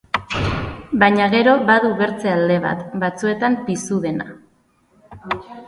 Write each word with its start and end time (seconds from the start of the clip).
Baina 1.03 1.27
gero, 1.33 1.53
badu 1.67 1.91
bertze 1.99 2.33
alde 2.37 2.57
bat, 2.65 2.83
batzuetan 3.05 3.61
pizu 3.71 4.03
dena. 4.09 4.29